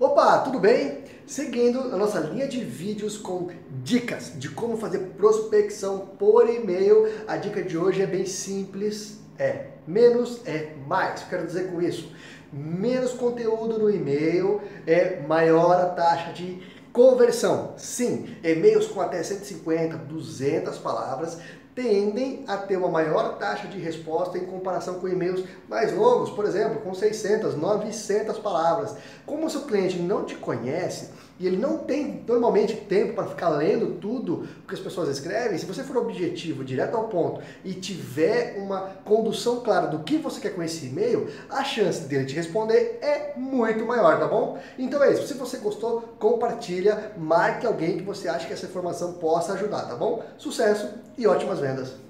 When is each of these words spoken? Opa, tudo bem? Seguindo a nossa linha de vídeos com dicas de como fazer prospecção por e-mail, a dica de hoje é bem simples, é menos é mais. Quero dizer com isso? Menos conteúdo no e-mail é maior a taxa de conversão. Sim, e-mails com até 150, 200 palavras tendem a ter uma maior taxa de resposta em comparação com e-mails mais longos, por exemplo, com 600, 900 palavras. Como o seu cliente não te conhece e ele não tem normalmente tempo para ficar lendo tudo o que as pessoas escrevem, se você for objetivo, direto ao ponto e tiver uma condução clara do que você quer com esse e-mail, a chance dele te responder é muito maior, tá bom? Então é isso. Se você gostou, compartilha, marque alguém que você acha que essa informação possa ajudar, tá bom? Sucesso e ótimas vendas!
Opa, 0.00 0.38
tudo 0.38 0.58
bem? 0.58 1.04
Seguindo 1.26 1.78
a 1.78 1.96
nossa 1.98 2.20
linha 2.20 2.48
de 2.48 2.64
vídeos 2.64 3.18
com 3.18 3.50
dicas 3.82 4.32
de 4.34 4.48
como 4.48 4.78
fazer 4.78 4.98
prospecção 5.18 5.98
por 6.18 6.48
e-mail, 6.48 7.06
a 7.28 7.36
dica 7.36 7.62
de 7.62 7.76
hoje 7.76 8.00
é 8.00 8.06
bem 8.06 8.24
simples, 8.24 9.20
é 9.38 9.66
menos 9.86 10.40
é 10.46 10.72
mais. 10.86 11.22
Quero 11.24 11.44
dizer 11.44 11.70
com 11.70 11.82
isso? 11.82 12.10
Menos 12.50 13.12
conteúdo 13.12 13.78
no 13.78 13.90
e-mail 13.90 14.62
é 14.86 15.20
maior 15.20 15.78
a 15.78 15.90
taxa 15.90 16.32
de 16.32 16.62
conversão. 16.92 17.74
Sim, 17.76 18.36
e-mails 18.42 18.86
com 18.86 19.00
até 19.00 19.22
150, 19.22 19.96
200 19.96 20.78
palavras 20.78 21.38
tendem 21.74 22.44
a 22.46 22.56
ter 22.56 22.76
uma 22.76 22.88
maior 22.88 23.38
taxa 23.38 23.68
de 23.68 23.78
resposta 23.78 24.36
em 24.36 24.44
comparação 24.44 24.94
com 24.94 25.08
e-mails 25.08 25.44
mais 25.68 25.94
longos, 25.94 26.30
por 26.30 26.44
exemplo, 26.44 26.80
com 26.80 26.92
600, 26.92 27.54
900 27.54 28.38
palavras. 28.38 28.96
Como 29.24 29.46
o 29.46 29.50
seu 29.50 29.62
cliente 29.62 29.98
não 29.98 30.24
te 30.24 30.34
conhece 30.34 31.10
e 31.40 31.46
ele 31.46 31.56
não 31.56 31.78
tem 31.78 32.22
normalmente 32.26 32.76
tempo 32.76 33.14
para 33.14 33.26
ficar 33.26 33.48
lendo 33.48 33.98
tudo 33.98 34.46
o 34.62 34.68
que 34.68 34.74
as 34.74 34.80
pessoas 34.80 35.08
escrevem, 35.08 35.56
se 35.56 35.64
você 35.64 35.82
for 35.82 35.96
objetivo, 35.96 36.62
direto 36.62 36.98
ao 36.98 37.08
ponto 37.08 37.40
e 37.64 37.72
tiver 37.72 38.58
uma 38.58 38.80
condução 39.06 39.60
clara 39.60 39.86
do 39.86 40.00
que 40.00 40.18
você 40.18 40.38
quer 40.38 40.50
com 40.50 40.62
esse 40.62 40.86
e-mail, 40.86 41.28
a 41.48 41.64
chance 41.64 42.02
dele 42.02 42.26
te 42.26 42.34
responder 42.34 42.98
é 43.00 43.32
muito 43.38 43.86
maior, 43.86 44.18
tá 44.18 44.28
bom? 44.28 44.58
Então 44.78 45.02
é 45.02 45.12
isso. 45.12 45.26
Se 45.26 45.32
você 45.32 45.56
gostou, 45.56 46.14
compartilha, 46.80 47.12
marque 47.16 47.66
alguém 47.66 47.98
que 47.98 48.02
você 48.02 48.28
acha 48.28 48.46
que 48.46 48.52
essa 48.52 48.66
informação 48.66 49.14
possa 49.14 49.52
ajudar, 49.52 49.82
tá 49.82 49.94
bom? 49.94 50.22
Sucesso 50.38 50.88
e 51.16 51.26
ótimas 51.26 51.58
vendas! 51.58 52.09